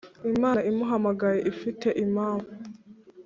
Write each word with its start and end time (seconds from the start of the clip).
imana 0.33 0.59
imuhamagaye 0.69 1.39
ifite 1.51 1.87
impamvu 2.03 2.51